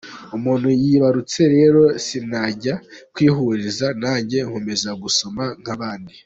[0.37, 2.75] Umuntu yibarutse rero sinajya
[3.13, 6.13] kwihuruza, nanjye nkomeza gusoma nk’abandi.